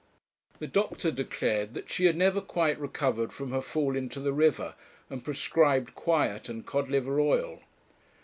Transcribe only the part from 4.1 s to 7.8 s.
the river, and prescribed quiet and cod liver oil.